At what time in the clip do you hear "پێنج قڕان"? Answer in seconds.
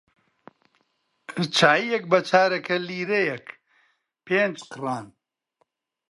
4.25-5.07